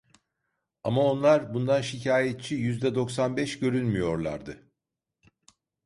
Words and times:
Ama 0.83 1.11
onlar 1.11 1.53
bundan 1.53 1.81
şikayetçi 1.81 2.55
yüz 2.55 2.81
doksan 2.81 3.37
beş 3.37 3.59
görünmüyorlardı. 3.59 4.71